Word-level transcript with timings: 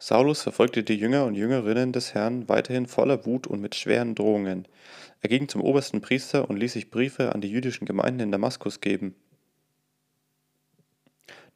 Saulus 0.00 0.42
verfolgte 0.42 0.84
die 0.84 0.94
Jünger 0.94 1.24
und 1.24 1.34
Jüngerinnen 1.34 1.92
des 1.92 2.14
Herrn 2.14 2.48
weiterhin 2.48 2.86
voller 2.86 3.26
Wut 3.26 3.48
und 3.48 3.60
mit 3.60 3.74
schweren 3.74 4.14
Drohungen. 4.14 4.68
Er 5.20 5.28
ging 5.28 5.48
zum 5.48 5.60
obersten 5.60 6.00
Priester 6.00 6.48
und 6.48 6.56
ließ 6.56 6.74
sich 6.74 6.90
Briefe 6.90 7.34
an 7.34 7.40
die 7.40 7.50
jüdischen 7.50 7.84
Gemeinden 7.84 8.20
in 8.20 8.32
Damaskus 8.32 8.80
geben. 8.80 9.16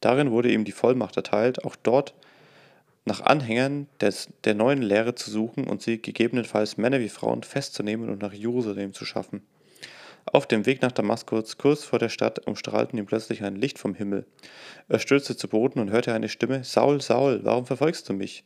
Darin 0.01 0.31
wurde 0.31 0.51
ihm 0.51 0.65
die 0.65 0.73
Vollmacht 0.73 1.15
erteilt, 1.15 1.63
auch 1.63 1.77
dort 1.77 2.13
nach 3.05 3.21
Anhängern 3.21 3.87
des, 4.01 4.27
der 4.43 4.55
neuen 4.55 4.81
Lehre 4.81 5.15
zu 5.15 5.31
suchen 5.31 5.65
und 5.65 5.81
sie 5.81 6.01
gegebenenfalls 6.01 6.77
Männer 6.77 6.99
wie 6.99 7.09
Frauen 7.09 7.43
festzunehmen 7.43 8.09
und 8.09 8.21
nach 8.21 8.33
Jerusalem 8.33 8.91
zu 8.91 9.05
schaffen. 9.05 9.43
Auf 10.25 10.47
dem 10.47 10.65
Weg 10.65 10.81
nach 10.81 10.91
Damaskus, 10.91 11.57
kurz 11.57 11.83
vor 11.83 11.99
der 11.99 12.09
Stadt, 12.09 12.47
umstrahlten 12.47 12.97
ihn 12.97 13.05
plötzlich 13.05 13.43
ein 13.43 13.55
Licht 13.55 13.77
vom 13.77 13.93
Himmel. 13.93 14.25
Er 14.87 14.99
stürzte 14.99 15.35
zu 15.35 15.49
Boden 15.49 15.79
und 15.79 15.91
hörte 15.91 16.13
eine 16.13 16.29
Stimme: 16.29 16.63
Saul, 16.63 17.01
Saul, 17.01 17.41
warum 17.43 17.65
verfolgst 17.65 18.07
du 18.07 18.13
mich? 18.13 18.43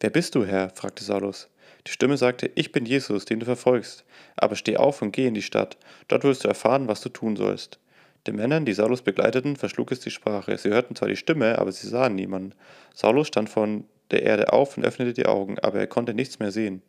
Wer 0.00 0.10
bist 0.10 0.34
du, 0.34 0.44
Herr? 0.44 0.70
fragte 0.70 1.02
Saulus. 1.02 1.48
Die 1.86 1.92
Stimme 1.92 2.18
sagte: 2.18 2.50
Ich 2.54 2.72
bin 2.72 2.84
Jesus, 2.84 3.24
den 3.24 3.40
du 3.40 3.46
verfolgst. 3.46 4.04
Aber 4.36 4.54
steh 4.54 4.76
auf 4.76 5.00
und 5.00 5.12
geh 5.12 5.26
in 5.26 5.34
die 5.34 5.42
Stadt. 5.42 5.78
Dort 6.08 6.24
wirst 6.24 6.44
du 6.44 6.48
erfahren, 6.48 6.88
was 6.88 7.00
du 7.00 7.08
tun 7.08 7.36
sollst. 7.36 7.78
Den 8.26 8.36
Männern, 8.36 8.66
die 8.66 8.74
Saulus 8.74 9.02
begleiteten, 9.02 9.56
verschlug 9.56 9.90
es 9.90 10.00
die 10.00 10.10
Sprache. 10.10 10.56
Sie 10.58 10.68
hörten 10.68 10.94
zwar 10.94 11.08
die 11.08 11.16
Stimme, 11.16 11.58
aber 11.58 11.72
sie 11.72 11.88
sahen 11.88 12.14
niemanden. 12.14 12.54
Saulus 12.94 13.28
stand 13.28 13.48
von 13.48 13.84
der 14.10 14.22
Erde 14.22 14.52
auf 14.52 14.76
und 14.76 14.84
öffnete 14.84 15.14
die 15.14 15.26
Augen, 15.26 15.58
aber 15.58 15.80
er 15.80 15.86
konnte 15.86 16.14
nichts 16.14 16.38
mehr 16.38 16.52
sehen. 16.52 16.82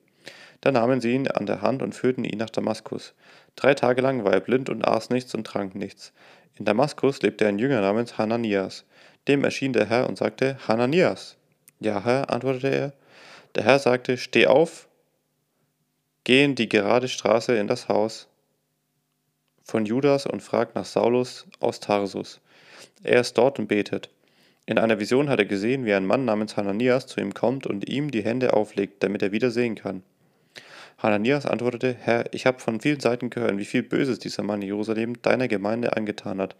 Da 0.62 0.72
nahmen 0.72 1.02
sie 1.02 1.12
ihn 1.12 1.28
an 1.28 1.46
der 1.46 1.62
Hand 1.62 1.82
und 1.82 1.94
führten 1.94 2.24
ihn 2.24 2.38
nach 2.38 2.50
Damaskus. 2.50 3.14
Drei 3.56 3.74
Tage 3.74 4.02
lang 4.02 4.24
war 4.24 4.34
er 4.34 4.40
blind 4.40 4.70
und 4.70 4.88
aß 4.88 5.10
nichts 5.10 5.34
und 5.36 5.46
trank 5.46 5.76
nichts. 5.76 6.14
In 6.56 6.66
Damaskus 6.66 7.22
lebte 7.22 7.48
ein 7.48 7.60
Jünger 7.60 7.82
namens 7.82 8.18
Hananias. 8.18 8.86
Dem 9.28 9.44
erschien 9.44 9.74
der 9.74 9.86
Herr 9.86 10.08
und 10.08 10.18
sagte, 10.18 10.58
Hananias. 10.68 11.38
Ja, 11.80 12.04
Herr, 12.04 12.30
antwortete 12.30 12.70
er. 12.70 12.94
Der 13.56 13.64
Herr 13.64 13.80
sagte, 13.80 14.18
steh 14.18 14.48
auf, 14.48 14.88
geh 16.24 16.44
in 16.44 16.56
die 16.56 16.70
gerade 16.70 17.08
Straße 17.08 17.56
in 17.56 17.68
das 17.68 17.88
Haus 17.88 18.28
von 19.64 19.86
Judas 19.86 20.26
und 20.26 20.42
fragt 20.42 20.76
nach 20.76 20.86
Saulus 20.86 21.48
aus 21.60 21.80
Tarsus. 21.80 22.42
Er 23.04 23.22
ist 23.22 23.38
dort 23.38 23.60
und 23.60 23.68
betet. 23.68 24.10
In 24.66 24.78
einer 24.78 25.00
Vision 25.00 25.30
hat 25.30 25.40
er 25.40 25.46
gesehen, 25.46 25.86
wie 25.86 25.94
ein 25.94 26.06
Mann 26.06 26.26
namens 26.26 26.56
Hananias 26.58 27.08
zu 27.08 27.20
ihm 27.20 27.34
kommt 27.34 27.68
und 27.68 27.90
ihm 27.90 28.12
die 28.12 28.24
Hände 28.24 28.54
auflegt, 28.54 29.04
damit 29.04 29.22
er 29.22 29.32
wieder 29.32 29.52
sehen 29.52 29.76
kann. 29.76 30.04
Hananias 30.98 31.46
antwortete, 31.46 31.96
Herr, 32.00 32.34
ich 32.34 32.46
habe 32.46 32.60
von 32.60 32.80
vielen 32.80 33.00
Seiten 33.00 33.30
gehört, 33.30 33.58
wie 33.58 33.66
viel 33.66 33.84
Böses 33.84 34.20
dieser 34.20 34.44
Mann 34.44 34.62
in 34.62 34.68
Jerusalem 34.68 35.22
deiner 35.22 35.48
Gemeinde 35.48 35.98
angetan 35.98 36.40
hat. 36.40 36.56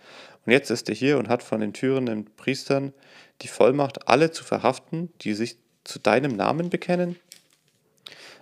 Und 0.46 0.52
jetzt 0.52 0.70
ist 0.70 0.90
er 0.90 0.96
hier 0.96 1.18
und 1.18 1.30
hat 1.30 1.44
von 1.44 1.62
den 1.62 1.74
führenden 1.74 2.26
Priestern 2.36 2.94
die 3.42 3.48
Vollmacht, 3.48 4.08
alle 4.08 4.32
zu 4.32 4.44
verhaften, 4.44 5.14
die 5.22 5.34
sich 5.34 5.58
zu 5.84 6.00
deinem 6.00 6.36
Namen 6.36 6.70
bekennen? 6.70 7.16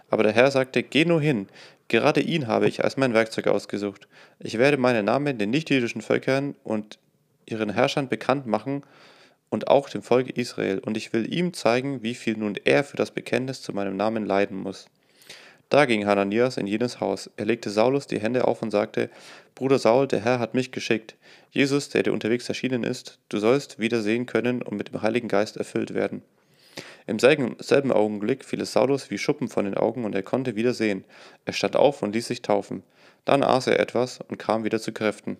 Aber 0.09 0.23
der 0.23 0.33
Herr 0.33 0.51
sagte, 0.51 0.83
geh 0.83 1.05
nur 1.05 1.21
hin, 1.21 1.47
Gerade 1.91 2.21
ihn 2.21 2.47
habe 2.47 2.69
ich 2.69 2.85
als 2.85 2.95
mein 2.95 3.13
Werkzeug 3.13 3.47
ausgesucht. 3.47 4.07
Ich 4.39 4.57
werde 4.57 4.77
meinen 4.77 5.03
Namen 5.03 5.37
den 5.37 5.49
nichtjüdischen 5.49 6.01
Völkern 6.01 6.55
und 6.63 6.99
ihren 7.45 7.69
Herrschern 7.69 8.07
bekannt 8.07 8.45
machen 8.45 8.83
und 9.49 9.67
auch 9.67 9.89
dem 9.89 10.01
Volk 10.01 10.29
Israel, 10.37 10.79
und 10.79 10.95
ich 10.95 11.11
will 11.11 11.33
ihm 11.33 11.51
zeigen, 11.51 12.01
wie 12.01 12.15
viel 12.15 12.37
nun 12.37 12.55
er 12.63 12.85
für 12.85 12.95
das 12.95 13.11
Bekenntnis 13.11 13.61
zu 13.61 13.73
meinem 13.73 13.97
Namen 13.97 14.25
leiden 14.25 14.55
muss. 14.55 14.85
Da 15.71 15.85
ging 15.85 16.05
Hananias 16.05 16.57
in 16.57 16.67
jenes 16.67 16.99
Haus. 16.99 17.29
Er 17.37 17.45
legte 17.45 17.69
Saulus 17.69 18.05
die 18.05 18.19
Hände 18.19 18.45
auf 18.45 18.61
und 18.61 18.71
sagte: 18.71 19.09
Bruder 19.55 19.79
Saul, 19.79 20.05
der 20.05 20.19
Herr 20.19 20.37
hat 20.37 20.53
mich 20.53 20.73
geschickt. 20.73 21.15
Jesus, 21.49 21.87
der 21.87 22.03
dir 22.03 22.11
unterwegs 22.11 22.49
erschienen 22.49 22.83
ist, 22.83 23.19
du 23.29 23.37
sollst 23.37 23.79
wieder 23.79 24.01
sehen 24.01 24.25
können 24.25 24.61
und 24.61 24.75
mit 24.75 24.89
dem 24.89 25.01
Heiligen 25.01 25.29
Geist 25.29 25.55
erfüllt 25.55 25.93
werden. 25.93 26.23
Im 27.07 27.19
selben 27.19 27.91
Augenblick 27.93 28.43
fiel 28.43 28.59
es 28.59 28.73
Saulus 28.73 29.09
wie 29.11 29.17
Schuppen 29.17 29.47
von 29.47 29.63
den 29.63 29.75
Augen 29.75 30.03
und 30.03 30.13
er 30.13 30.23
konnte 30.23 30.57
wieder 30.57 30.73
sehen. 30.73 31.05
Er 31.45 31.53
stand 31.53 31.77
auf 31.77 32.01
und 32.01 32.13
ließ 32.13 32.27
sich 32.27 32.41
taufen. 32.41 32.83
Dann 33.23 33.41
aß 33.41 33.67
er 33.67 33.79
etwas 33.79 34.19
und 34.27 34.39
kam 34.39 34.65
wieder 34.65 34.81
zu 34.81 34.91
Kräften. 34.91 35.37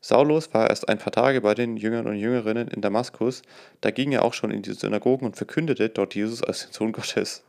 Saulus 0.00 0.54
war 0.54 0.70
erst 0.70 0.88
ein 0.88 0.98
paar 0.98 1.12
Tage 1.12 1.40
bei 1.40 1.54
den 1.54 1.76
Jüngern 1.76 2.06
und 2.06 2.14
Jüngerinnen 2.14 2.68
in 2.68 2.80
Damaskus, 2.80 3.42
da 3.80 3.90
ging 3.90 4.12
er 4.12 4.24
auch 4.24 4.34
schon 4.34 4.52
in 4.52 4.62
die 4.62 4.72
Synagogen 4.72 5.26
und 5.26 5.36
verkündete 5.36 5.88
dort 5.88 6.14
Jesus 6.14 6.44
als 6.44 6.66
den 6.66 6.72
Sohn 6.72 6.92
Gottes. 6.92 7.42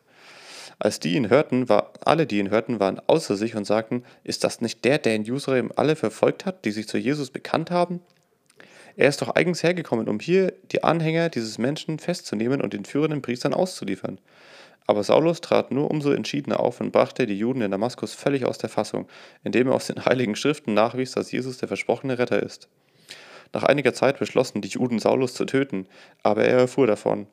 Als 0.79 0.99
die 0.99 1.15
ihn 1.15 1.29
hörten, 1.29 1.69
war, 1.69 1.93
alle, 2.03 2.25
die 2.25 2.39
ihn 2.39 2.49
hörten, 2.49 2.79
waren 2.79 2.99
außer 3.07 3.35
sich 3.35 3.55
und 3.55 3.65
sagten, 3.65 4.03
ist 4.23 4.43
das 4.43 4.61
nicht 4.61 4.83
der, 4.85 4.97
der 4.97 5.15
in 5.15 5.23
Jerusalem 5.23 5.71
alle 5.75 5.95
verfolgt 5.95 6.45
hat, 6.45 6.65
die 6.65 6.71
sich 6.71 6.87
zu 6.87 6.97
Jesus 6.97 7.29
bekannt 7.29 7.71
haben? 7.71 8.01
Er 8.95 9.09
ist 9.09 9.21
doch 9.21 9.35
eigens 9.35 9.63
hergekommen, 9.63 10.07
um 10.07 10.19
hier 10.19 10.53
die 10.71 10.83
Anhänger 10.83 11.29
dieses 11.29 11.57
Menschen 11.57 11.97
festzunehmen 11.99 12.61
und 12.61 12.73
den 12.73 12.85
führenden 12.85 13.21
Priestern 13.21 13.53
auszuliefern. 13.53 14.19
Aber 14.85 15.03
Saulus 15.03 15.41
trat 15.41 15.71
nur 15.71 15.89
umso 15.89 16.11
entschiedener 16.11 16.59
auf 16.59 16.81
und 16.81 16.91
brachte 16.91 17.25
die 17.25 17.37
Juden 17.37 17.61
in 17.61 17.71
Damaskus 17.71 18.13
völlig 18.13 18.45
aus 18.45 18.57
der 18.57 18.69
Fassung, 18.69 19.07
indem 19.43 19.67
er 19.67 19.75
aus 19.75 19.87
den 19.87 20.05
heiligen 20.05 20.35
Schriften 20.35 20.73
nachwies, 20.73 21.11
dass 21.11 21.31
Jesus 21.31 21.57
der 21.57 21.67
versprochene 21.67 22.19
Retter 22.19 22.43
ist. 22.43 22.67
Nach 23.53 23.63
einiger 23.63 23.93
Zeit 23.93 24.19
beschlossen 24.19 24.61
die 24.61 24.69
Juden 24.69 24.99
Saulus 24.99 25.35
zu 25.35 25.45
töten, 25.45 25.87
aber 26.23 26.43
er 26.45 26.57
erfuhr 26.57 26.87
davon. 26.87 27.27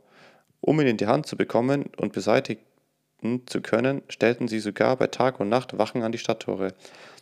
Um 0.60 0.80
ihn 0.80 0.86
in 0.86 0.96
die 0.98 1.06
Hand 1.06 1.26
zu 1.26 1.36
bekommen 1.36 1.86
und 1.96 2.12
beseitigen 3.20 3.46
zu 3.46 3.60
können, 3.60 4.02
stellten 4.08 4.48
sie 4.48 4.60
sogar 4.60 4.96
bei 4.96 5.06
Tag 5.06 5.40
und 5.40 5.48
Nacht 5.48 5.78
Wachen 5.78 6.02
an 6.02 6.12
die 6.12 6.18
Stadttore. 6.18 6.74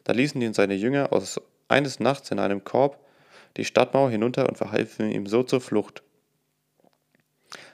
Da 0.05 0.13
ließen 0.13 0.41
ihn 0.41 0.55
seine 0.55 0.75
Jünger 0.75 1.13
aus 1.13 1.41
eines 1.69 2.01
Nachts 2.01 2.31
in 2.31 2.39
einem 2.39 2.65
Korb 2.65 2.99
die 3.57 3.65
Stadtmauer 3.65 4.11
hinunter 4.11 4.49
und 4.49 4.57
verhalfen 4.57 5.11
ihm 5.11 5.27
so 5.27 5.43
zur 5.43 5.61
Flucht. 5.61 6.03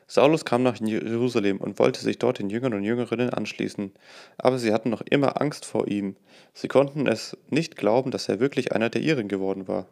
Saulus 0.06 0.44
kam 0.44 0.62
nach 0.62 0.78
Jerusalem 0.80 1.58
und 1.58 1.78
wollte 1.78 2.00
sich 2.00 2.18
dort 2.18 2.38
den 2.38 2.50
Jüngern 2.50 2.74
und 2.74 2.84
Jüngerinnen 2.84 3.30
anschließen, 3.30 3.92
aber 4.38 4.58
sie 4.58 4.72
hatten 4.72 4.90
noch 4.90 5.02
immer 5.02 5.40
Angst 5.40 5.64
vor 5.64 5.88
ihm. 5.88 6.16
Sie 6.52 6.68
konnten 6.68 7.06
es 7.06 7.36
nicht 7.48 7.76
glauben, 7.76 8.10
dass 8.10 8.28
er 8.28 8.38
wirklich 8.38 8.72
einer 8.72 8.90
der 8.90 9.02
ihren 9.02 9.28
geworden 9.28 9.66
war. 9.66 9.86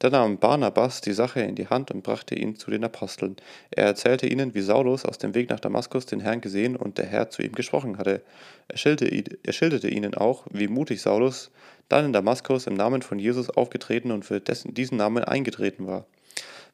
Da 0.00 0.10
nahm 0.10 0.38
Barnabas 0.38 1.00
die 1.00 1.12
Sache 1.12 1.40
in 1.40 1.56
die 1.56 1.66
Hand 1.66 1.90
und 1.90 2.04
brachte 2.04 2.36
ihn 2.36 2.54
zu 2.54 2.70
den 2.70 2.84
Aposteln. 2.84 3.34
Er 3.72 3.86
erzählte 3.86 4.28
ihnen, 4.28 4.54
wie 4.54 4.60
Saulus 4.60 5.04
aus 5.04 5.18
dem 5.18 5.34
Weg 5.34 5.50
nach 5.50 5.58
Damaskus 5.58 6.06
den 6.06 6.20
Herrn 6.20 6.40
gesehen 6.40 6.76
und 6.76 6.98
der 6.98 7.06
Herr 7.06 7.30
zu 7.30 7.42
ihm 7.42 7.52
gesprochen 7.52 7.98
hatte. 7.98 8.22
Er 8.68 8.76
schilderte, 8.76 9.88
er 9.88 9.92
ihnen 9.92 10.14
auch, 10.14 10.46
wie 10.50 10.68
mutig 10.68 11.02
Saulus 11.02 11.50
dann 11.88 12.04
in 12.04 12.12
Damaskus 12.12 12.68
im 12.68 12.74
Namen 12.74 13.02
von 13.02 13.18
Jesus 13.18 13.50
aufgetreten 13.50 14.12
und 14.12 14.24
für 14.24 14.40
dessen, 14.40 14.72
diesen 14.72 14.98
Namen 14.98 15.24
eingetreten 15.24 15.88
war. 15.88 16.06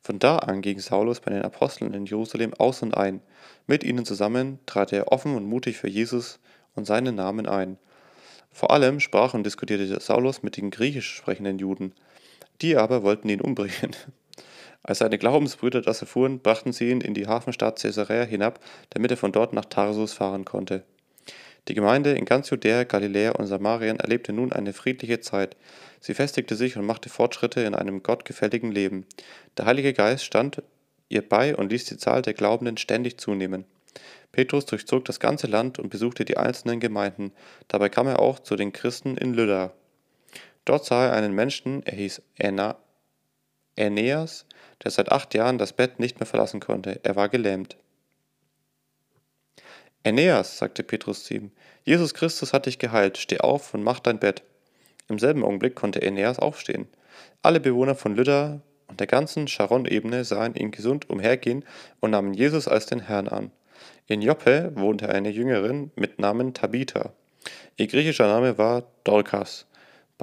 Von 0.02 0.18
da 0.18 0.36
an 0.36 0.60
ging 0.60 0.78
Saulus 0.78 1.20
bei 1.20 1.30
den 1.30 1.42
Aposteln 1.42 1.94
in 1.94 2.04
Jerusalem 2.04 2.52
aus 2.52 2.82
und 2.82 2.94
ein. 2.94 3.22
Mit 3.66 3.84
ihnen 3.84 4.04
zusammen 4.04 4.58
trat 4.66 4.92
er 4.92 5.12
offen 5.12 5.34
und 5.34 5.46
mutig 5.46 5.78
für 5.78 5.88
Jesus 5.88 6.40
und 6.74 6.86
seinen 6.86 7.14
Namen 7.14 7.46
ein. 7.46 7.78
Vor 8.52 8.70
allem 8.70 9.00
sprach 9.00 9.32
und 9.32 9.46
diskutierte 9.46 9.98
Saulus 9.98 10.42
mit 10.42 10.58
den 10.58 10.70
griechisch 10.70 11.14
sprechenden 11.14 11.58
Juden. 11.58 11.94
Die 12.64 12.78
aber 12.78 13.02
wollten 13.02 13.28
ihn 13.28 13.42
umbringen. 13.42 13.94
Als 14.82 15.00
seine 15.00 15.18
Glaubensbrüder 15.18 15.82
das 15.82 16.00
erfuhren, 16.00 16.38
brachten 16.38 16.72
sie 16.72 16.88
ihn 16.88 17.02
in 17.02 17.12
die 17.12 17.26
Hafenstadt 17.26 17.78
Caesarea 17.78 18.22
hinab, 18.22 18.58
damit 18.88 19.10
er 19.10 19.18
von 19.18 19.32
dort 19.32 19.52
nach 19.52 19.66
Tarsus 19.66 20.14
fahren 20.14 20.46
konnte. 20.46 20.82
Die 21.68 21.74
Gemeinde 21.74 22.12
in 22.12 22.24
ganz 22.24 22.48
Judäa, 22.48 22.84
Galiläa 22.84 23.32
und 23.32 23.48
Samarien 23.48 24.00
erlebte 24.00 24.32
nun 24.32 24.50
eine 24.50 24.72
friedliche 24.72 25.20
Zeit. 25.20 25.58
Sie 26.00 26.14
festigte 26.14 26.54
sich 26.54 26.78
und 26.78 26.86
machte 26.86 27.10
Fortschritte 27.10 27.60
in 27.60 27.74
einem 27.74 28.02
gottgefälligen 28.02 28.72
Leben. 28.72 29.04
Der 29.58 29.66
Heilige 29.66 29.92
Geist 29.92 30.24
stand 30.24 30.62
ihr 31.10 31.28
bei 31.28 31.54
und 31.54 31.70
ließ 31.70 31.84
die 31.84 31.98
Zahl 31.98 32.22
der 32.22 32.32
Glaubenden 32.32 32.78
ständig 32.78 33.20
zunehmen. 33.20 33.66
Petrus 34.32 34.64
durchzog 34.64 35.04
das 35.04 35.20
ganze 35.20 35.48
Land 35.48 35.78
und 35.78 35.90
besuchte 35.90 36.24
die 36.24 36.38
einzelnen 36.38 36.80
Gemeinden. 36.80 37.32
Dabei 37.68 37.90
kam 37.90 38.06
er 38.06 38.20
auch 38.20 38.38
zu 38.38 38.56
den 38.56 38.72
Christen 38.72 39.18
in 39.18 39.34
Lydda. 39.34 39.74
Dort 40.64 40.84
sah 40.84 41.06
er 41.06 41.12
einen 41.12 41.34
Menschen, 41.34 41.82
er 41.84 41.96
hieß 41.96 42.22
Aeneas, 43.76 44.46
der 44.82 44.90
seit 44.90 45.12
acht 45.12 45.34
Jahren 45.34 45.58
das 45.58 45.72
Bett 45.72 46.00
nicht 46.00 46.20
mehr 46.20 46.26
verlassen 46.26 46.60
konnte. 46.60 47.00
Er 47.02 47.16
war 47.16 47.28
gelähmt. 47.28 47.76
Aeneas, 50.04 50.58
sagte 50.58 50.82
Petrus 50.82 51.24
zu 51.24 51.34
ihm, 51.34 51.50
Jesus 51.84 52.14
Christus 52.14 52.52
hat 52.52 52.66
dich 52.66 52.78
geheilt, 52.78 53.18
steh 53.18 53.40
auf 53.40 53.74
und 53.74 53.82
mach 53.82 54.00
dein 54.00 54.18
Bett. 54.18 54.42
Im 55.08 55.18
selben 55.18 55.44
Augenblick 55.44 55.74
konnte 55.74 56.02
Aeneas 56.02 56.38
aufstehen. 56.38 56.88
Alle 57.42 57.60
Bewohner 57.60 57.94
von 57.94 58.14
Lydda 58.16 58.60
und 58.86 59.00
der 59.00 59.06
ganzen 59.06 59.48
Sharon-Ebene 59.48 60.24
sahen 60.24 60.54
ihn 60.54 60.70
gesund 60.70 61.10
umhergehen 61.10 61.64
und 62.00 62.10
nahmen 62.10 62.34
Jesus 62.34 62.68
als 62.68 62.86
den 62.86 63.00
Herrn 63.00 63.28
an. 63.28 63.50
In 64.06 64.22
Joppe 64.22 64.72
wohnte 64.74 65.08
eine 65.08 65.30
Jüngerin 65.30 65.90
mit 65.96 66.18
Namen 66.18 66.54
Tabitha. 66.54 67.12
Ihr 67.76 67.86
griechischer 67.86 68.26
Name 68.26 68.58
war 68.58 68.84
Dorcas. 69.04 69.66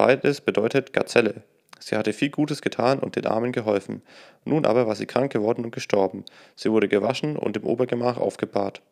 Beides 0.04 0.40
bedeutet 0.40 0.92
Gazelle. 0.92 1.44
Sie 1.78 1.96
hatte 1.96 2.12
viel 2.12 2.30
Gutes 2.30 2.60
getan 2.60 2.98
und 2.98 3.14
den 3.14 3.24
Armen 3.24 3.52
geholfen. 3.52 4.02
Nun 4.44 4.66
aber 4.66 4.88
war 4.88 4.96
sie 4.96 5.06
krank 5.06 5.32
geworden 5.32 5.64
und 5.64 5.70
gestorben. 5.70 6.24
Sie 6.56 6.72
wurde 6.72 6.88
gewaschen 6.88 7.36
und 7.36 7.56
im 7.56 7.62
Obergemach 7.62 8.16
aufgebahrt. 8.16 8.82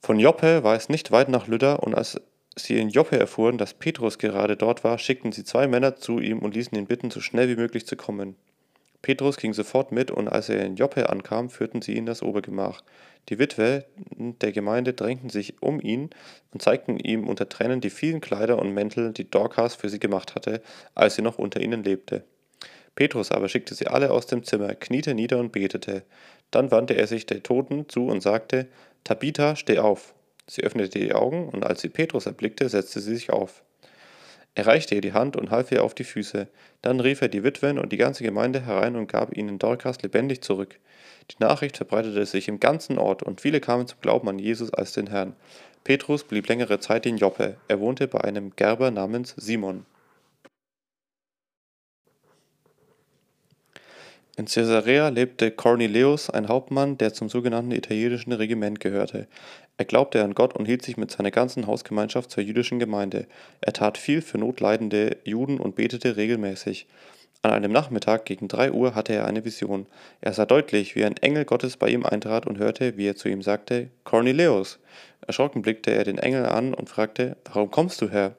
Von 0.00 0.18
Joppe 0.18 0.64
war 0.64 0.74
es 0.74 0.88
nicht 0.88 1.12
weit 1.12 1.28
nach 1.28 1.46
Lydda, 1.46 1.74
und 1.74 1.94
als 1.94 2.20
sie 2.56 2.80
in 2.80 2.88
Joppe 2.88 3.16
erfuhren, 3.16 3.58
dass 3.58 3.74
Petrus 3.74 4.18
gerade 4.18 4.56
dort 4.56 4.82
war, 4.82 4.98
schickten 4.98 5.30
sie 5.30 5.44
zwei 5.44 5.68
Männer 5.68 5.94
zu 5.94 6.18
ihm 6.18 6.40
und 6.40 6.56
ließen 6.56 6.76
ihn 6.76 6.86
bitten, 6.86 7.12
so 7.12 7.20
schnell 7.20 7.48
wie 7.48 7.54
möglich 7.54 7.86
zu 7.86 7.94
kommen. 7.94 8.34
Petrus 9.06 9.36
ging 9.36 9.52
sofort 9.52 9.92
mit, 9.92 10.10
und 10.10 10.26
als 10.26 10.48
er 10.48 10.64
in 10.64 10.74
Joppe 10.74 11.08
ankam, 11.08 11.48
führten 11.48 11.80
sie 11.80 11.92
ihn 11.92 11.98
in 11.98 12.06
das 12.06 12.24
Obergemach. 12.24 12.82
Die 13.28 13.38
Witwe 13.38 13.84
der 14.16 14.50
Gemeinde 14.50 14.94
drängten 14.94 15.30
sich 15.30 15.62
um 15.62 15.80
ihn 15.80 16.10
und 16.52 16.60
zeigten 16.60 16.98
ihm 16.98 17.28
unter 17.28 17.48
Tränen 17.48 17.80
die 17.80 17.90
vielen 17.90 18.20
Kleider 18.20 18.58
und 18.58 18.74
Mäntel, 18.74 19.12
die 19.12 19.30
Dorcas 19.30 19.76
für 19.76 19.88
sie 19.90 20.00
gemacht 20.00 20.34
hatte, 20.34 20.60
als 20.96 21.14
sie 21.14 21.22
noch 21.22 21.38
unter 21.38 21.60
ihnen 21.60 21.84
lebte. 21.84 22.24
Petrus 22.96 23.30
aber 23.30 23.48
schickte 23.48 23.76
sie 23.76 23.86
alle 23.86 24.10
aus 24.10 24.26
dem 24.26 24.42
Zimmer, 24.42 24.74
kniete 24.74 25.14
nieder 25.14 25.38
und 25.38 25.52
betete. 25.52 26.02
Dann 26.50 26.72
wandte 26.72 26.94
er 26.94 27.06
sich 27.06 27.26
der 27.26 27.44
Toten 27.44 27.88
zu 27.88 28.08
und 28.08 28.24
sagte, 28.24 28.66
Tabitha, 29.04 29.54
steh 29.54 29.78
auf. 29.78 30.16
Sie 30.48 30.64
öffnete 30.64 30.98
die 30.98 31.14
Augen, 31.14 31.48
und 31.48 31.64
als 31.64 31.80
sie 31.80 31.90
Petrus 31.90 32.26
erblickte, 32.26 32.68
setzte 32.68 32.98
sie 32.98 33.14
sich 33.14 33.30
auf. 33.30 33.62
Er 34.56 34.66
reichte 34.66 34.94
ihr 34.94 35.02
die 35.02 35.12
Hand 35.12 35.36
und 35.36 35.50
half 35.50 35.70
ihr 35.70 35.84
auf 35.84 35.94
die 35.94 36.02
Füße. 36.02 36.48
Dann 36.80 36.98
rief 36.98 37.20
er 37.20 37.28
die 37.28 37.44
Witwen 37.44 37.78
und 37.78 37.92
die 37.92 37.98
ganze 37.98 38.24
Gemeinde 38.24 38.64
herein 38.64 38.96
und 38.96 39.06
gab 39.06 39.36
ihnen 39.36 39.58
Dorcas 39.58 40.00
lebendig 40.00 40.40
zurück. 40.40 40.78
Die 41.30 41.36
Nachricht 41.40 41.76
verbreitete 41.76 42.24
sich 42.24 42.48
im 42.48 42.58
ganzen 42.58 42.98
Ort, 42.98 43.22
und 43.22 43.42
viele 43.42 43.60
kamen 43.60 43.86
zum 43.86 44.00
Glauben 44.00 44.30
an 44.30 44.38
Jesus 44.38 44.72
als 44.72 44.92
den 44.92 45.08
Herrn. 45.08 45.36
Petrus 45.84 46.24
blieb 46.24 46.48
längere 46.48 46.80
Zeit 46.80 47.04
in 47.04 47.18
Joppe. 47.18 47.58
Er 47.68 47.80
wohnte 47.80 48.08
bei 48.08 48.22
einem 48.22 48.56
Gerber 48.56 48.90
namens 48.90 49.34
Simon. 49.36 49.84
In 54.38 54.44
Caesarea 54.44 55.08
lebte 55.08 55.50
Cornelius, 55.50 56.28
ein 56.28 56.48
Hauptmann, 56.48 56.98
der 56.98 57.14
zum 57.14 57.30
sogenannten 57.30 57.70
italienischen 57.72 58.32
Regiment 58.32 58.80
gehörte. 58.80 59.28
Er 59.78 59.86
glaubte 59.86 60.22
an 60.22 60.34
Gott 60.34 60.54
und 60.54 60.66
hielt 60.66 60.82
sich 60.82 60.98
mit 60.98 61.10
seiner 61.10 61.30
ganzen 61.30 61.66
Hausgemeinschaft 61.66 62.30
zur 62.30 62.42
jüdischen 62.42 62.78
Gemeinde. 62.78 63.28
Er 63.62 63.72
tat 63.72 63.96
viel 63.96 64.20
für 64.20 64.36
notleidende 64.36 65.16
Juden 65.24 65.58
und 65.58 65.74
betete 65.74 66.18
regelmäßig. 66.18 66.86
An 67.40 67.50
einem 67.50 67.72
Nachmittag 67.72 68.26
gegen 68.26 68.46
drei 68.46 68.72
Uhr 68.72 68.94
hatte 68.94 69.14
er 69.14 69.24
eine 69.24 69.42
Vision. 69.42 69.86
Er 70.20 70.34
sah 70.34 70.44
deutlich, 70.44 70.96
wie 70.96 71.06
ein 71.06 71.16
Engel 71.16 71.46
Gottes 71.46 71.78
bei 71.78 71.88
ihm 71.88 72.04
eintrat 72.04 72.46
und 72.46 72.58
hörte, 72.58 72.98
wie 72.98 73.08
er 73.08 73.16
zu 73.16 73.30
ihm 73.30 73.40
sagte: 73.40 73.88
Cornelius! 74.04 74.78
Erschrocken 75.26 75.62
blickte 75.62 75.92
er 75.92 76.04
den 76.04 76.18
Engel 76.18 76.44
an 76.44 76.74
und 76.74 76.90
fragte: 76.90 77.38
Warum 77.50 77.70
kommst 77.70 78.02
du 78.02 78.10
her? 78.10 78.36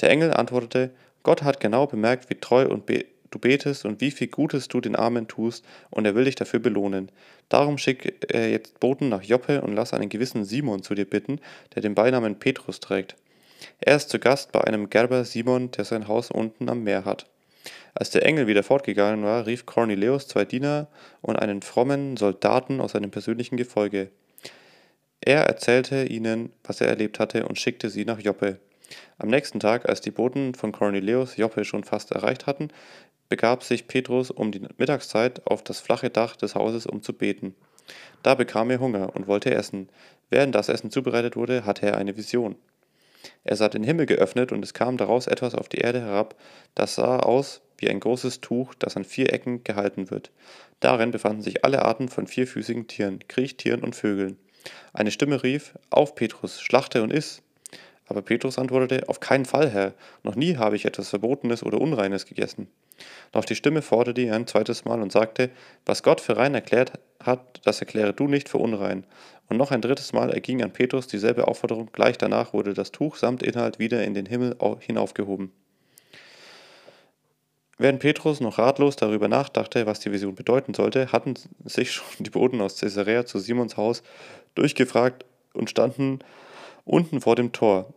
Der 0.00 0.08
Engel 0.08 0.32
antwortete: 0.32 0.92
Gott 1.22 1.42
hat 1.42 1.60
genau 1.60 1.86
bemerkt, 1.86 2.30
wie 2.30 2.36
treu 2.36 2.66
und 2.66 2.86
be 2.86 3.04
du 3.30 3.38
betest 3.38 3.84
und 3.84 4.00
wie 4.00 4.10
viel 4.10 4.28
Gutes 4.28 4.68
du 4.68 4.80
den 4.80 4.96
Armen 4.96 5.28
tust, 5.28 5.64
und 5.90 6.04
er 6.04 6.14
will 6.14 6.24
dich 6.24 6.34
dafür 6.34 6.60
belohnen. 6.60 7.10
Darum 7.48 7.78
schick 7.78 8.32
er 8.32 8.50
jetzt 8.50 8.80
Boten 8.80 9.08
nach 9.08 9.22
Joppe 9.22 9.62
und 9.62 9.74
lass 9.74 9.94
einen 9.94 10.08
gewissen 10.08 10.44
Simon 10.44 10.82
zu 10.82 10.94
dir 10.94 11.04
bitten, 11.04 11.40
der 11.74 11.82
den 11.82 11.94
Beinamen 11.94 12.38
Petrus 12.38 12.80
trägt. 12.80 13.16
Er 13.80 13.96
ist 13.96 14.08
zu 14.08 14.18
Gast 14.18 14.52
bei 14.52 14.62
einem 14.62 14.90
Gerber 14.90 15.24
Simon, 15.24 15.70
der 15.70 15.84
sein 15.84 16.08
Haus 16.08 16.30
unten 16.30 16.68
am 16.68 16.82
Meer 16.82 17.04
hat. 17.04 17.26
Als 17.94 18.10
der 18.10 18.24
Engel 18.24 18.46
wieder 18.46 18.62
fortgegangen 18.62 19.24
war, 19.24 19.46
rief 19.46 19.66
Cornelius 19.66 20.28
zwei 20.28 20.44
Diener 20.44 20.88
und 21.20 21.36
einen 21.36 21.60
frommen 21.62 22.16
Soldaten 22.16 22.80
aus 22.80 22.92
seinem 22.92 23.10
persönlichen 23.10 23.56
Gefolge. 23.56 24.10
Er 25.20 25.44
erzählte 25.44 26.04
ihnen, 26.04 26.50
was 26.64 26.80
er 26.80 26.88
erlebt 26.88 27.18
hatte, 27.18 27.46
und 27.46 27.58
schickte 27.58 27.90
sie 27.90 28.04
nach 28.04 28.20
Joppe. 28.20 28.58
Am 29.18 29.28
nächsten 29.28 29.60
Tag, 29.60 29.88
als 29.88 30.00
die 30.00 30.10
Boten 30.10 30.54
von 30.54 30.72
Cornelius 30.72 31.36
Joppe 31.36 31.64
schon 31.64 31.84
fast 31.84 32.10
erreicht 32.10 32.46
hatten, 32.46 32.68
begab 33.30 33.62
sich 33.62 33.86
Petrus 33.86 34.30
um 34.30 34.52
die 34.52 34.60
Mittagszeit 34.76 35.46
auf 35.46 35.62
das 35.62 35.80
flache 35.80 36.10
Dach 36.10 36.36
des 36.36 36.54
Hauses, 36.54 36.84
um 36.84 37.00
zu 37.00 37.14
beten. 37.14 37.54
Da 38.22 38.34
bekam 38.34 38.70
er 38.70 38.80
Hunger 38.80 39.14
und 39.14 39.28
wollte 39.28 39.54
essen. 39.54 39.88
Während 40.28 40.54
das 40.54 40.68
Essen 40.68 40.90
zubereitet 40.90 41.36
wurde, 41.36 41.64
hatte 41.64 41.86
er 41.86 41.96
eine 41.96 42.16
Vision. 42.16 42.56
Er 43.44 43.56
sah 43.56 43.68
den 43.68 43.84
Himmel 43.84 44.06
geöffnet 44.06 44.50
und 44.52 44.64
es 44.64 44.74
kam 44.74 44.96
daraus 44.96 45.26
etwas 45.26 45.54
auf 45.54 45.68
die 45.68 45.78
Erde 45.78 46.00
herab, 46.00 46.34
das 46.74 46.96
sah 46.96 47.18
aus 47.18 47.62
wie 47.78 47.88
ein 47.88 48.00
großes 48.00 48.40
Tuch, 48.40 48.74
das 48.74 48.96
an 48.96 49.04
vier 49.04 49.32
Ecken 49.32 49.64
gehalten 49.64 50.10
wird. 50.10 50.30
Darin 50.80 51.10
befanden 51.10 51.42
sich 51.42 51.64
alle 51.64 51.82
Arten 51.82 52.08
von 52.08 52.26
vierfüßigen 52.26 52.88
Tieren, 52.88 53.20
Kriechtieren 53.28 53.82
und 53.82 53.94
Vögeln. 53.94 54.38
Eine 54.92 55.10
Stimme 55.10 55.42
rief: 55.42 55.74
Auf, 55.88 56.14
Petrus, 56.14 56.60
schlachte 56.60 57.02
und 57.02 57.12
iss! 57.12 57.42
Aber 58.06 58.22
Petrus 58.22 58.58
antwortete: 58.58 59.08
Auf 59.08 59.20
keinen 59.20 59.44
Fall, 59.44 59.70
Herr, 59.70 59.94
noch 60.22 60.34
nie 60.34 60.56
habe 60.56 60.76
ich 60.76 60.84
etwas 60.84 61.10
Verbotenes 61.10 61.62
oder 61.62 61.80
Unreines 61.80 62.26
gegessen. 62.26 62.68
Doch 63.32 63.44
die 63.44 63.54
Stimme 63.54 63.82
forderte 63.82 64.20
ihn 64.20 64.32
ein 64.32 64.46
zweites 64.46 64.84
Mal 64.84 65.00
und 65.00 65.12
sagte, 65.12 65.50
was 65.86 66.02
Gott 66.02 66.20
für 66.20 66.36
rein 66.36 66.54
erklärt 66.54 66.92
hat, 67.22 67.60
das 67.64 67.80
erkläre 67.80 68.12
du 68.12 68.26
nicht 68.26 68.48
für 68.48 68.58
unrein. 68.58 69.04
Und 69.48 69.56
noch 69.56 69.70
ein 69.70 69.82
drittes 69.82 70.12
Mal 70.12 70.30
erging 70.30 70.62
an 70.62 70.72
Petrus 70.72 71.06
dieselbe 71.06 71.48
Aufforderung, 71.48 71.90
gleich 71.92 72.18
danach 72.18 72.52
wurde 72.52 72.74
das 72.74 72.92
Tuch 72.92 73.16
samt 73.16 73.42
Inhalt 73.42 73.78
wieder 73.78 74.04
in 74.04 74.14
den 74.14 74.26
Himmel 74.26 74.56
hinaufgehoben. 74.80 75.52
Während 77.78 78.00
Petrus 78.00 78.40
noch 78.40 78.58
ratlos 78.58 78.96
darüber 78.96 79.26
nachdachte, 79.26 79.86
was 79.86 80.00
die 80.00 80.12
Vision 80.12 80.34
bedeuten 80.34 80.74
sollte, 80.74 81.12
hatten 81.12 81.34
sich 81.64 81.92
schon 81.92 82.04
die 82.18 82.28
Boten 82.28 82.60
aus 82.60 82.78
Caesarea 82.78 83.24
zu 83.24 83.38
Simons 83.38 83.78
Haus 83.78 84.02
durchgefragt 84.54 85.24
und 85.54 85.70
standen 85.70 86.18
unten 86.84 87.22
vor 87.22 87.36
dem 87.36 87.52
Tor. 87.52 87.94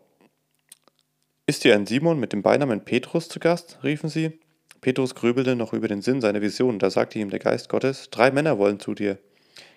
Ist 1.45 1.63
hier 1.63 1.75
ein 1.75 1.85
Simon 1.85 2.17
mit 2.17 2.31
dem 2.31 2.41
Beinamen 2.41 2.85
Petrus 2.85 3.27
zu 3.27 3.39
Gast? 3.39 3.79
riefen 3.83 4.07
sie. 4.07 4.39
Petrus 4.83 5.15
grübelte 5.15 5.55
noch 5.55 5.71
über 5.71 5.87
den 5.87 6.01
Sinn 6.01 6.19
seiner 6.19 6.41
Vision, 6.41 6.77
da 6.77 6.89
sagte 6.89 7.17
ihm 7.17 7.29
der 7.29 7.39
Geist 7.39 7.69
Gottes, 7.69 8.09
drei 8.11 8.31
Männer 8.31 8.57
wollen 8.57 8.81
zu 8.81 8.93
dir. 8.93 9.17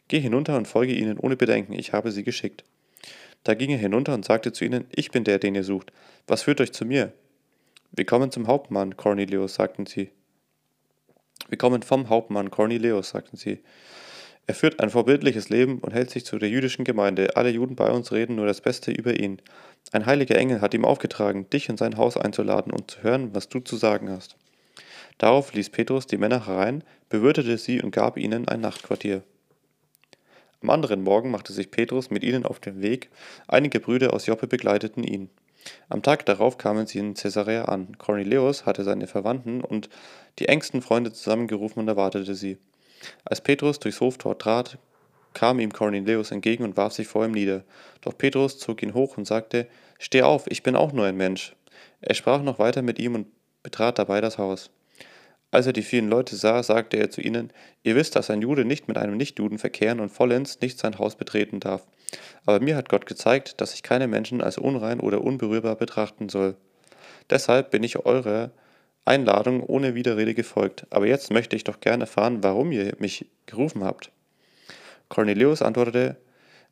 Geh 0.08 0.18
hinunter 0.18 0.56
und 0.56 0.66
folge 0.66 0.94
ihnen 0.94 1.16
ohne 1.16 1.36
Bedenken, 1.36 1.74
ich 1.74 1.92
habe 1.92 2.10
sie 2.10 2.24
geschickt. 2.24 2.64
Da 3.44 3.54
ging 3.54 3.70
er 3.70 3.78
hinunter 3.78 4.14
und 4.14 4.24
sagte 4.24 4.52
zu 4.52 4.64
ihnen, 4.64 4.84
ich 4.90 5.12
bin 5.12 5.22
der, 5.22 5.38
den 5.38 5.54
ihr 5.54 5.62
sucht. 5.62 5.92
Was 6.26 6.42
führt 6.42 6.60
euch 6.60 6.72
zu 6.72 6.84
mir? 6.84 7.12
Wir 7.92 8.04
kommen 8.04 8.32
zum 8.32 8.48
Hauptmann, 8.48 8.96
Cornelius, 8.96 9.54
sagten 9.54 9.86
sie. 9.86 10.10
Wir 11.48 11.56
kommen 11.56 11.82
vom 11.82 12.08
Hauptmann, 12.08 12.50
Cornelius, 12.50 13.10
sagten 13.10 13.36
sie. 13.36 13.60
Er 14.48 14.54
führt 14.54 14.80
ein 14.80 14.90
vorbildliches 14.90 15.50
Leben 15.50 15.78
und 15.78 15.94
hält 15.94 16.10
sich 16.10 16.24
zu 16.24 16.36
der 16.36 16.48
jüdischen 16.48 16.84
Gemeinde. 16.84 17.36
Alle 17.36 17.50
Juden 17.50 17.76
bei 17.76 17.92
uns 17.92 18.10
reden 18.10 18.34
nur 18.34 18.46
das 18.46 18.60
Beste 18.60 18.90
über 18.90 19.16
ihn. 19.20 19.40
Ein 19.92 20.06
heiliger 20.06 20.36
Engel 20.36 20.60
hat 20.60 20.74
ihm 20.74 20.84
aufgetragen, 20.84 21.48
dich 21.48 21.68
in 21.68 21.76
sein 21.76 21.96
Haus 21.96 22.16
einzuladen 22.16 22.72
und 22.72 22.90
zu 22.90 23.04
hören, 23.04 23.32
was 23.36 23.48
du 23.48 23.60
zu 23.60 23.76
sagen 23.76 24.10
hast. 24.10 24.36
Darauf 25.18 25.52
ließ 25.52 25.70
Petrus 25.70 26.06
die 26.06 26.18
Männer 26.18 26.46
herein, 26.46 26.84
bewirtete 27.08 27.56
sie 27.58 27.82
und 27.82 27.90
gab 27.90 28.16
ihnen 28.16 28.48
ein 28.48 28.60
Nachtquartier. 28.60 29.22
Am 30.62 30.70
anderen 30.70 31.02
Morgen 31.02 31.30
machte 31.30 31.52
sich 31.52 31.70
Petrus 31.70 32.10
mit 32.10 32.22
ihnen 32.22 32.44
auf 32.44 32.60
den 32.60 32.82
Weg, 32.82 33.10
einige 33.46 33.80
Brüder 33.80 34.12
aus 34.12 34.26
Joppe 34.26 34.46
begleiteten 34.46 35.04
ihn. 35.04 35.30
Am 35.88 36.02
Tag 36.02 36.26
darauf 36.26 36.58
kamen 36.58 36.86
sie 36.86 36.98
in 36.98 37.14
Caesarea 37.14 37.64
an. 37.64 37.98
Cornelius 37.98 38.66
hatte 38.66 38.84
seine 38.84 39.06
Verwandten 39.06 39.62
und 39.62 39.88
die 40.38 40.48
engsten 40.48 40.82
Freunde 40.82 41.12
zusammengerufen 41.12 41.80
und 41.80 41.88
erwartete 41.88 42.34
sie. 42.34 42.58
Als 43.24 43.40
Petrus 43.40 43.78
durchs 43.78 44.00
Hoftor 44.00 44.38
trat, 44.38 44.78
kam 45.34 45.60
ihm 45.60 45.72
Cornelius 45.72 46.30
entgegen 46.30 46.64
und 46.64 46.76
warf 46.76 46.92
sich 46.92 47.08
vor 47.08 47.24
ihm 47.24 47.32
nieder. 47.32 47.64
Doch 48.00 48.16
Petrus 48.16 48.58
zog 48.58 48.82
ihn 48.82 48.94
hoch 48.94 49.16
und 49.18 49.26
sagte: 49.26 49.66
Steh 49.98 50.22
auf, 50.22 50.46
ich 50.48 50.62
bin 50.62 50.76
auch 50.76 50.92
nur 50.92 51.06
ein 51.06 51.16
Mensch. 51.16 51.54
Er 52.00 52.14
sprach 52.14 52.42
noch 52.42 52.58
weiter 52.58 52.82
mit 52.82 52.98
ihm 52.98 53.14
und 53.14 53.26
betrat 53.62 53.98
dabei 53.98 54.20
das 54.20 54.38
Haus. 54.38 54.70
Als 55.50 55.66
er 55.66 55.72
die 55.72 55.82
vielen 55.82 56.08
Leute 56.08 56.36
sah, 56.36 56.62
sagte 56.62 56.96
er 56.96 57.10
zu 57.10 57.20
ihnen, 57.20 57.52
Ihr 57.82 57.94
wisst, 57.94 58.16
dass 58.16 58.30
ein 58.30 58.42
Jude 58.42 58.64
nicht 58.64 58.88
mit 58.88 58.98
einem 58.98 59.16
Nichtjuden 59.16 59.58
verkehren 59.58 60.00
und 60.00 60.10
vollends 60.10 60.60
nicht 60.60 60.78
sein 60.78 60.98
Haus 60.98 61.16
betreten 61.16 61.60
darf. 61.60 61.86
Aber 62.44 62.60
mir 62.60 62.76
hat 62.76 62.88
Gott 62.88 63.06
gezeigt, 63.06 63.60
dass 63.60 63.74
ich 63.74 63.82
keine 63.82 64.08
Menschen 64.08 64.40
als 64.40 64.58
unrein 64.58 65.00
oder 65.00 65.22
unberührbar 65.22 65.76
betrachten 65.76 66.28
soll. 66.28 66.56
Deshalb 67.30 67.70
bin 67.70 67.82
ich 67.82 68.04
eurer 68.04 68.50
Einladung 69.04 69.62
ohne 69.62 69.94
Widerrede 69.94 70.34
gefolgt. 70.34 70.86
Aber 70.90 71.06
jetzt 71.06 71.30
möchte 71.30 71.56
ich 71.56 71.64
doch 71.64 71.80
gern 71.80 72.00
erfahren, 72.00 72.42
warum 72.42 72.72
ihr 72.72 72.94
mich 72.98 73.26
gerufen 73.46 73.84
habt. 73.84 74.10
Cornelius 75.08 75.62
antwortete, 75.62 76.16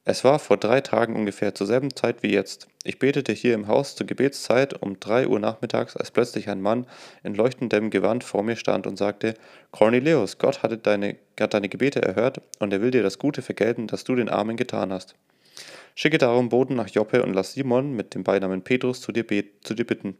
es 0.07 0.23
war 0.23 0.39
vor 0.39 0.59
drei 0.59 0.83
Tagen 0.83 1.17
ungefähr 1.17 1.55
zur 1.55 1.67
selben 1.67 1.97
Zeit 1.97 2.23
wie 2.23 2.33
jetzt. 2.33 2.69
Ich 2.85 2.99
betete 2.99 3.33
hier 3.33 3.55
im 3.55 3.69
Haus 3.69 3.97
zur 3.97 4.07
Gebetszeit 4.07 4.83
um 4.83 5.01
drei 5.01 5.27
Uhr 5.27 5.41
nachmittags, 5.41 5.97
als 5.97 6.11
plötzlich 6.11 6.51
ein 6.51 6.61
Mann 6.61 6.87
in 7.23 7.35
leuchtendem 7.35 7.89
Gewand 7.89 8.23
vor 8.23 8.43
mir 8.43 8.57
stand 8.57 8.87
und 8.87 8.99
sagte, 8.99 9.33
Cornelius, 9.71 10.37
Gott 10.37 10.63
hatte 10.63 10.77
deine, 10.77 11.17
hat 11.41 11.55
deine 11.55 11.71
Gebete 11.71 12.03
erhört 12.03 12.43
und 12.59 12.73
er 12.75 12.83
will 12.83 12.91
dir 12.91 13.03
das 13.03 13.19
Gute 13.19 13.41
vergelten, 13.41 13.87
das 13.87 14.05
du 14.05 14.15
den 14.15 14.29
Armen 14.29 14.59
getan 14.59 14.93
hast. 14.93 15.15
Schicke 15.95 16.19
darum 16.19 16.51
Boten 16.51 16.77
nach 16.77 16.89
Joppe 16.89 17.23
und 17.23 17.33
lass 17.33 17.55
Simon 17.55 17.95
mit 17.95 18.15
dem 18.15 18.25
Beinamen 18.25 18.63
Petrus 18.63 19.01
zu 19.01 19.11
dir, 19.11 19.25
zu 19.63 19.75
dir 19.75 19.87
bitten. 19.87 20.19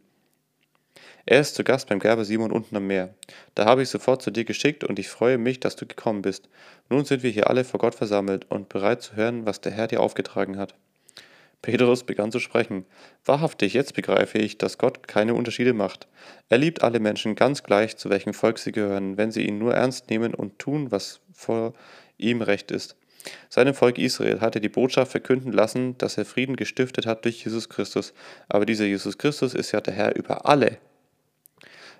Er 1.27 1.39
ist 1.39 1.55
zu 1.55 1.63
Gast 1.63 1.89
beim 1.89 1.97
Gerber 1.97 2.23
Simon 2.23 2.51
unten 2.51 2.75
am 2.75 2.85
Meer. 2.85 3.15
Da 3.55 3.65
habe 3.65 3.81
ich 3.81 3.89
sofort 3.89 4.21
zu 4.21 4.29
dir 4.29 4.45
geschickt 4.45 4.83
und 4.83 4.99
ich 4.99 5.09
freue 5.09 5.39
mich, 5.39 5.59
dass 5.59 5.75
du 5.75 5.87
gekommen 5.87 6.21
bist. 6.21 6.49
Nun 6.87 7.03
sind 7.03 7.23
wir 7.23 7.31
hier 7.31 7.49
alle 7.49 7.63
vor 7.63 7.79
Gott 7.79 7.95
versammelt 7.95 8.45
und 8.51 8.69
bereit 8.69 9.01
zu 9.01 9.15
hören, 9.15 9.43
was 9.43 9.59
der 9.59 9.71
Herr 9.71 9.87
dir 9.87 10.01
aufgetragen 10.01 10.59
hat. 10.59 10.75
Petrus 11.63 12.03
begann 12.03 12.31
zu 12.31 12.39
sprechen. 12.39 12.85
Wahrhaftig, 13.25 13.73
jetzt 13.73 13.95
begreife 13.95 14.37
ich, 14.37 14.59
dass 14.59 14.77
Gott 14.77 15.07
keine 15.07 15.33
Unterschiede 15.33 15.73
macht. 15.73 16.07
Er 16.49 16.59
liebt 16.59 16.83
alle 16.83 16.99
Menschen 16.99 17.33
ganz 17.33 17.63
gleich, 17.63 17.97
zu 17.97 18.11
welchem 18.11 18.35
Volk 18.35 18.59
sie 18.59 18.71
gehören, 18.71 19.17
wenn 19.17 19.31
sie 19.31 19.47
ihn 19.47 19.57
nur 19.57 19.73
ernst 19.73 20.11
nehmen 20.11 20.35
und 20.35 20.59
tun, 20.59 20.91
was 20.91 21.21
vor 21.33 21.73
ihm 22.19 22.43
recht 22.43 22.69
ist. 22.69 22.97
Seinem 23.49 23.73
Volk 23.73 23.97
Israel 23.97 24.41
hat 24.41 24.53
er 24.53 24.61
die 24.61 24.69
Botschaft 24.69 25.09
verkünden 25.09 25.51
lassen, 25.51 25.97
dass 25.97 26.19
er 26.19 26.25
Frieden 26.25 26.55
gestiftet 26.55 27.07
hat 27.07 27.25
durch 27.25 27.43
Jesus 27.43 27.67
Christus. 27.67 28.13
Aber 28.47 28.67
dieser 28.67 28.85
Jesus 28.85 29.17
Christus 29.17 29.55
ist 29.55 29.71
ja 29.71 29.81
der 29.81 29.95
Herr 29.95 30.15
über 30.15 30.45
alle 30.45 30.77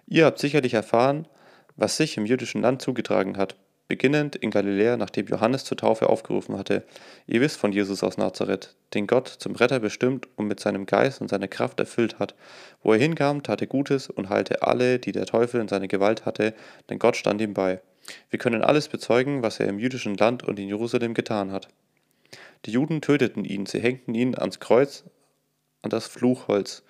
Ihr 0.08 0.26
habt 0.26 0.40
sicherlich 0.40 0.74
erfahren, 0.74 1.28
was 1.76 1.98
sich 1.98 2.18
im 2.18 2.26
jüdischen 2.26 2.62
Land 2.62 2.82
zugetragen 2.82 3.38
hat, 3.38 3.56
beginnend 3.88 4.36
in 4.36 4.52
Galiläa, 4.52 4.98
nachdem 4.98 5.28
Johannes 5.28 5.64
zur 5.64 5.78
Taufe 5.78 6.10
aufgerufen 6.10 6.58
hatte. 6.58 6.84
Ihr 7.28 7.42
wisst 7.42 7.58
von 7.58 7.72
Jesus 7.72 8.04
aus 8.04 8.18
Nazareth, 8.18 8.76
den 8.94 9.08
Gott 9.08 9.28
zum 9.28 9.56
Retter 9.56 9.80
bestimmt 9.80 10.28
und 10.36 10.48
mit 10.48 10.60
seinem 10.60 10.86
Geist 10.86 11.22
und 11.22 11.30
seiner 11.30 11.48
Kraft 11.48 11.80
erfüllt 11.80 12.20
hat. 12.20 12.36
Wo 12.82 12.94
er 12.94 13.00
hinkam, 13.00 13.44
tat 13.44 13.62
er 13.62 13.68
Gutes 13.68 14.10
und 14.10 14.30
heilte 14.30 14.64
alle, 14.64 15.00
die 15.00 15.12
der 15.12 15.26
Teufel 15.26 15.62
in 15.62 15.68
seine 15.68 15.88
Gewalt 15.88 16.26
hatte, 16.26 16.54
denn 16.90 17.00
Gott 17.00 17.16
stand 17.16 17.42
ihm 17.42 17.54
bei. 17.54 17.82
Wir 18.30 18.40
können 18.40 18.62
alles 18.62 18.88
bezeugen, 18.88 19.42
was 19.42 19.60
er 19.60 19.68
im 19.68 19.80
jüdischen 19.80 20.16
Land 20.16 20.44
und 20.44 20.60
in 20.60 20.68
Jerusalem 20.68 21.14
getan 21.14 21.52
hat. 21.52 21.68
Die 22.66 22.72
Juden 22.72 23.02
töteten 23.02 23.46
ihn, 23.46 23.66
sie 23.66 23.80
hängten 23.80 24.16
ihn 24.16 24.36
ans 24.36 24.60
Kreuz, 24.60 25.04
an 25.82 25.90
das 25.90 26.08
Fluchholz. 26.08 26.84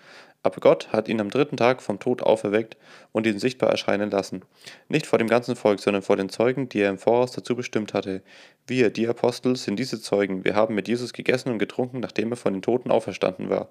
Aber 0.46 0.58
Gott 0.60 0.90
hat 0.94 1.08
ihn 1.08 1.20
am 1.20 1.32
dritten 1.32 1.58
Tag 1.58 1.82
vom 1.82 2.00
Tod 2.00 2.22
auferweckt 2.22 2.78
und 3.12 3.26
ihn 3.26 3.40
sichtbar 3.40 3.72
erscheinen 3.72 4.12
lassen. 4.12 4.44
Nicht 4.90 5.08
vor 5.08 5.18
dem 5.18 5.28
ganzen 5.28 5.56
Volk, 5.56 5.80
sondern 5.80 6.04
vor 6.04 6.18
den 6.18 6.30
Zeugen, 6.30 6.70
die 6.70 6.82
er 6.82 6.92
im 6.92 7.00
Voraus 7.00 7.32
dazu 7.32 7.56
bestimmt 7.56 7.96
hatte. 7.96 8.22
Wir, 8.68 8.92
die 8.92 9.08
Apostel, 9.08 9.56
sind 9.56 9.80
diese 9.80 10.00
Zeugen. 10.00 10.46
Wir 10.46 10.54
haben 10.54 10.76
mit 10.76 10.88
Jesus 10.88 11.14
gegessen 11.14 11.50
und 11.50 11.58
getrunken, 11.58 12.00
nachdem 12.00 12.32
er 12.32 12.38
von 12.38 12.54
den 12.54 12.62
Toten 12.62 12.92
auferstanden 12.92 13.50
war. 13.50 13.70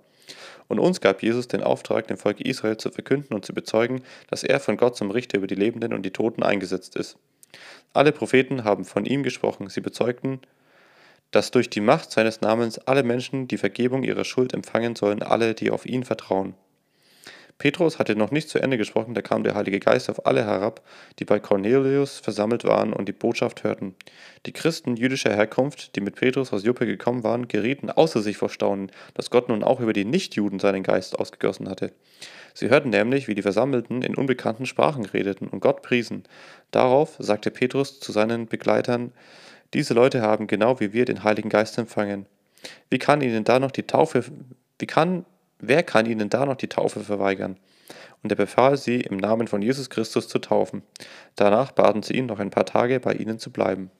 Und 0.66 0.80
uns 0.80 1.00
gab 1.00 1.22
Jesus 1.22 1.46
den 1.46 1.62
Auftrag, 1.62 2.08
dem 2.08 2.16
Volk 2.16 2.40
Israel 2.40 2.76
zu 2.76 2.90
verkünden 2.90 3.34
und 3.34 3.44
zu 3.44 3.54
bezeugen, 3.54 4.02
dass 4.28 4.42
er 4.42 4.58
von 4.58 4.76
Gott 4.76 4.96
zum 4.96 5.12
Richter 5.12 5.38
über 5.38 5.46
die 5.46 5.54
Lebenden 5.54 5.94
und 5.94 6.02
die 6.02 6.10
Toten 6.10 6.42
eingesetzt 6.42 6.96
ist. 6.96 7.18
Alle 7.92 8.10
Propheten 8.10 8.64
haben 8.64 8.84
von 8.84 9.04
ihm 9.04 9.22
gesprochen. 9.22 9.68
Sie 9.68 9.80
bezeugten, 9.80 10.40
dass 11.34 11.50
durch 11.50 11.68
die 11.68 11.80
Macht 11.80 12.12
seines 12.12 12.40
Namens 12.42 12.78
alle 12.78 13.02
Menschen 13.02 13.48
die 13.48 13.58
Vergebung 13.58 14.04
ihrer 14.04 14.24
Schuld 14.24 14.54
empfangen 14.54 14.94
sollen, 14.94 15.22
alle, 15.22 15.54
die 15.54 15.70
auf 15.70 15.84
ihn 15.84 16.04
vertrauen. 16.04 16.54
Petrus 17.58 17.98
hatte 17.98 18.16
noch 18.16 18.32
nicht 18.32 18.48
zu 18.48 18.58
Ende 18.58 18.76
gesprochen, 18.78 19.14
da 19.14 19.22
kam 19.22 19.44
der 19.44 19.54
Heilige 19.54 19.78
Geist 19.78 20.10
auf 20.10 20.26
alle 20.26 20.44
herab, 20.44 20.82
die 21.18 21.24
bei 21.24 21.38
Cornelius 21.38 22.18
versammelt 22.18 22.64
waren 22.64 22.92
und 22.92 23.08
die 23.08 23.12
Botschaft 23.12 23.62
hörten. 23.62 23.94
Die 24.46 24.52
Christen 24.52 24.96
jüdischer 24.96 25.34
Herkunft, 25.34 25.94
die 25.94 26.00
mit 26.00 26.16
Petrus 26.16 26.52
aus 26.52 26.64
Joppe 26.64 26.86
gekommen 26.86 27.22
waren, 27.22 27.46
gerieten 27.46 27.90
außer 27.90 28.22
sich 28.22 28.36
vor 28.36 28.48
Staunen, 28.48 28.90
dass 29.14 29.30
Gott 29.30 29.48
nun 29.48 29.62
auch 29.62 29.80
über 29.80 29.92
die 29.92 30.04
Nichtjuden 30.04 30.58
seinen 30.58 30.82
Geist 30.82 31.18
ausgegossen 31.18 31.68
hatte. 31.68 31.92
Sie 32.54 32.70
hörten 32.70 32.90
nämlich, 32.90 33.28
wie 33.28 33.34
die 33.34 33.42
Versammelten 33.42 34.02
in 34.02 34.14
unbekannten 34.14 34.66
Sprachen 34.66 35.04
redeten 35.04 35.48
und 35.48 35.60
Gott 35.60 35.82
priesen. 35.82 36.24
Darauf 36.70 37.16
sagte 37.18 37.50
Petrus 37.50 38.00
zu 38.00 38.10
seinen 38.12 38.46
Begleitern, 38.46 39.12
diese 39.74 39.94
Leute 39.94 40.22
haben 40.22 40.46
genau 40.46 40.80
wie 40.80 40.92
wir 40.92 41.04
den 41.04 41.24
Heiligen 41.24 41.48
Geist 41.48 41.76
empfangen. 41.78 42.26
Wie 42.88 42.98
kann 42.98 43.20
ihnen 43.20 43.44
da 43.44 43.58
noch 43.58 43.70
die 43.70 43.82
Taufe, 43.82 44.24
wie 44.78 44.86
kann, 44.86 45.26
wer 45.58 45.82
kann 45.82 46.06
ihnen 46.06 46.30
da 46.30 46.46
noch 46.46 46.56
die 46.56 46.68
Taufe 46.68 47.00
verweigern? 47.00 47.58
Und 48.22 48.32
er 48.32 48.36
befahl 48.36 48.78
sie, 48.78 49.00
im 49.00 49.18
Namen 49.18 49.48
von 49.48 49.60
Jesus 49.60 49.90
Christus 49.90 50.28
zu 50.28 50.38
taufen. 50.38 50.82
Danach 51.36 51.72
baten 51.72 52.02
sie 52.02 52.14
ihn, 52.14 52.26
noch 52.26 52.38
ein 52.38 52.50
paar 52.50 52.64
Tage 52.64 52.98
bei 53.00 53.12
ihnen 53.12 53.38
zu 53.38 53.50
bleiben. 53.50 53.90